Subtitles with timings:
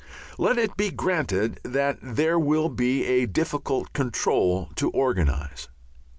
[0.39, 5.67] Let it be granted that that will be a difficult control to organize.